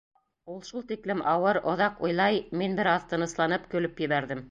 [0.53, 4.39] Ул шул тиклем ауыр, оҙаҡ уйлай, мин бер аҙ тынысланып, көлөп ебәрҙем.